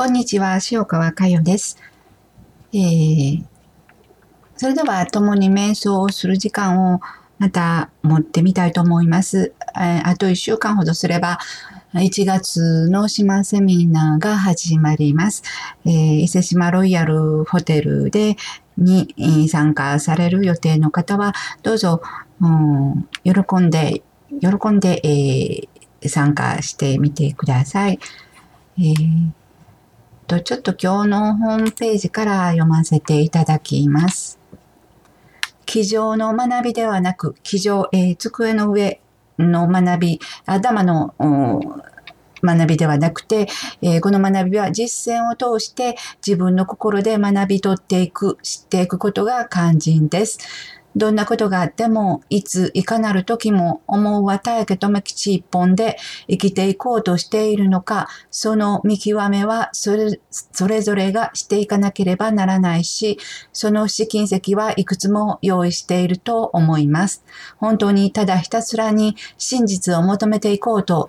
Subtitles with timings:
[0.00, 1.76] こんにちは、塩川佳代です。
[2.72, 3.44] えー、
[4.56, 7.02] それでは、共に瞑想をする時間を
[7.38, 9.52] また持ってみたいと思います。
[9.78, 11.38] え、あと1週間ほどすれば、
[11.92, 15.42] 1月の島セミナーが始まります。
[15.84, 18.38] えー、伊勢島ロイヤルホテルで
[18.78, 19.14] に
[19.50, 22.00] 参加される予定の方は、どうぞ、
[22.40, 24.02] うん、喜んで、
[24.40, 27.98] 喜んで、えー、参加してみてください。
[28.78, 29.39] えー
[30.30, 34.38] と、ちょっと今日のホームページから読ませていただきます。
[35.66, 39.00] 机上の学びではなく、机上、えー、机の上
[39.40, 41.14] の学び、頭の
[42.44, 43.48] 学びではなくて、
[43.82, 50.38] えー、この学びは実践を通して自分の心で学び取っていく、知っていくことが肝心です。
[50.96, 55.96] どんなことがあっても、いつ、いかなる時も、思うは大家め吉一本で
[56.28, 63.18] 生きていこうとしているのか、その見極めはそれ、それぞれがしていかなければならないし、
[63.52, 67.24] その試金石はいくつも用意していると思います。
[67.58, 71.08] 本当にただひたすらに真実を求めていこうと、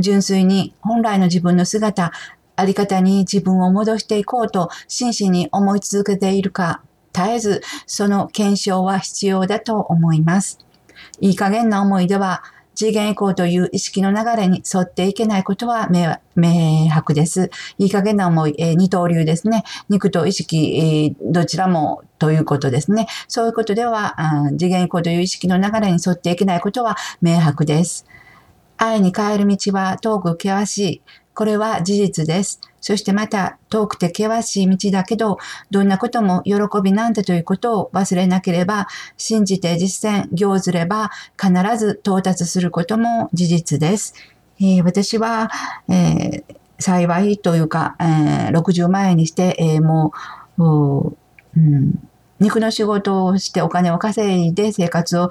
[0.00, 2.12] 純粋に本来の自分の姿、
[2.54, 6.82] あり方に自分を戻していこうと真摯に思い続けているか
[7.18, 10.60] 絶えずその検証は必要だと思います。
[11.20, 12.44] いい加減な思いでは
[12.76, 15.88] 次元移行という意識の流れに沿っていけないことは
[16.36, 17.50] 明白です。
[17.76, 19.64] いい加減な思い、えー、二刀流ですね。
[19.88, 23.08] 肉と意識、えー、どちらもということですね。
[23.26, 24.14] そういうことでは、
[24.56, 28.06] 次元移行という意識の流れに沿っていけないことは明白です。
[28.76, 31.02] 愛に変える道は遠く険しい。
[31.34, 32.60] これは事実です。
[32.80, 35.38] そしてまた遠くて険しい道だけど、
[35.70, 44.14] どんなことも喜びなんだということを忘れなければ、信じて実践、行ずれば必ず到達することも事実です。
[44.60, 45.50] えー、私は、
[45.88, 50.12] えー、幸いというか、えー、60万円にして、えー、も
[50.58, 51.14] う、
[51.56, 52.08] うん、
[52.40, 55.30] 肉の仕事をしてお金を稼いで生活を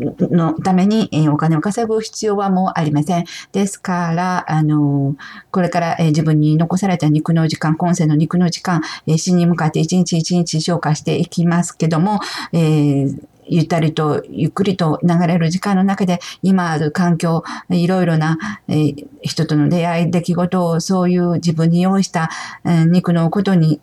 [0.00, 3.24] のために、えお金を稼ぐ必要はもうありません。
[3.52, 5.16] ですから、あの、
[5.50, 12.20] これから、え自分に残された肉の時間、今世の肉の時間、え死に向かって一日一日消化していきますけども、
[12.52, 13.18] えー
[13.48, 18.38] ゆったりとゆっくりと流れる時間の中で今ある環境、いろいろな、
[18.68, 22.30] え、人との出会い、出来事をそういう自分に用意した、
[22.64, 23.80] え、肉のことに、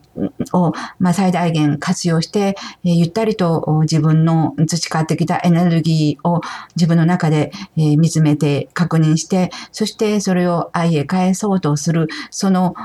[0.53, 6.41] を、まあ、最大限活用して、え、ゆったりと自分の培ってきたエネルギーを
[6.75, 12.75] 自分の中で、え、見つめて確認して、そしてそれを愛へ返そうとする、その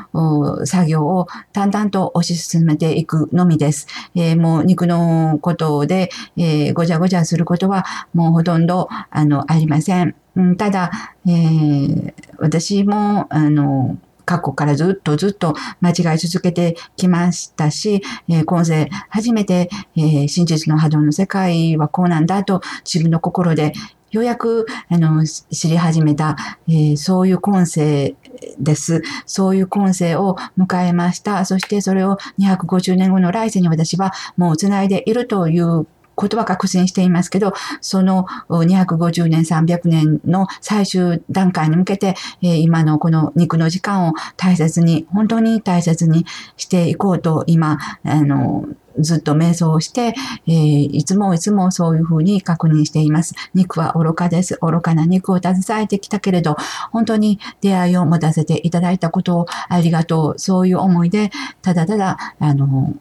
[0.64, 3.86] 作業を淡々と推し進めていくのみです。
[4.14, 7.84] え、もう肉のことで、えーー、ごちゃごちゃすることは
[8.14, 10.14] もうほとんど、あの、ありません。
[10.36, 10.90] うん、ただ、
[11.26, 13.96] えー、私も、あの、
[14.26, 23.72] 過去からずっとずっと間違い続けてきましたし、えー、今世初めて、えー、真実の波動の世界はこうなんだと自分の心で
[24.10, 26.36] ようやく、あの、知り始めた、
[26.68, 28.14] えー、そういう今世
[28.58, 29.02] です。
[29.26, 31.44] そういう今世を迎えました。
[31.44, 48.66] そしてそれを250年後の来世に私はもう繋いでいるということは確信していますけど、その250年、300年の最終段階に向けて、今のこの肉の時間を大切に、本当に大切にしていこうと、今、あの、
[48.98, 50.14] ずっと瞑想をして、
[50.46, 53.34] えー、いつもいつもそういうふうに確認しています。
[53.54, 54.58] 肉は愚かです。
[54.62, 56.56] 愚かな肉を携えてきたけれど、
[56.92, 60.38] 本当に出会いを持たせていただいたことをありがとう。
[60.38, 61.30] そういう思いで、
[61.62, 62.94] ただただ、あの、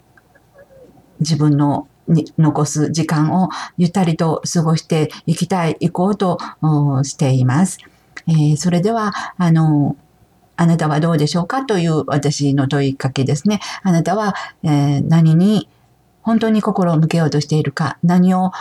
[1.19, 6.37] 自分のに残す時間をゆったりと過ごしていきたい、行こうと
[7.03, 7.79] しています。
[8.27, 9.95] えー、それでは、あの、
[10.57, 13.59] あなたはどうでしょうかという私の問いかけですね。
[13.83, 15.67] あなたは、えー、何に
[16.21, 18.51] 本当に心を向けようとしているか、何を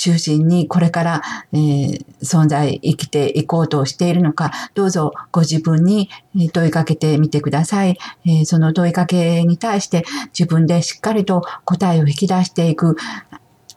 [0.00, 1.22] 中心にこれから、
[1.52, 6.08] えー、存在、生きていこうとしているのか、どうぞご自分に
[6.54, 7.98] 問いかけてみてください。
[8.24, 12.96] えー、その問いかけに対して自分でしっかりと答えを引き出していく、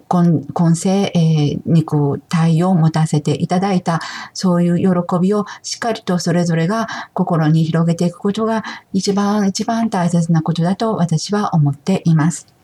[0.08, 4.00] 今今世、えー、肉体を持たせていただいた、
[4.34, 12.63] そういう喜びをしっかりとそれぞれが心に広げていくことが一番一番大切なことだと私は思っています。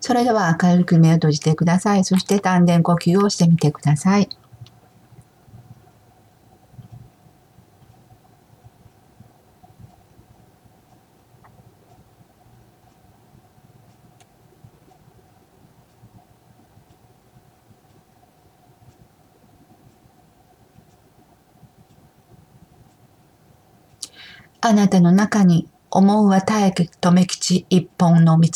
[0.00, 2.04] それでは軽く目を閉じてください。
[2.04, 4.28] そして丹田呼吸をしてみてください。
[24.62, 28.50] あなたの中に思うはたえとめ吉一本の道、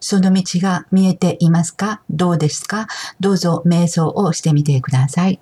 [0.00, 2.02] その道が見えていますか？
[2.10, 2.86] どうですか？
[3.20, 5.40] どうぞ瞑想をしてみてください。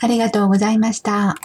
[0.00, 1.38] ありがとうございました。